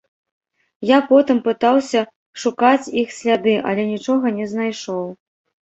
Я 0.91 0.97
потым 1.11 1.41
пытаўся 1.49 2.01
шукаць 2.45 2.91
іх 3.05 3.13
сляды, 3.19 3.55
але 3.73 3.87
нічога 3.93 4.25
не 4.39 4.51
знайшоў. 4.57 5.05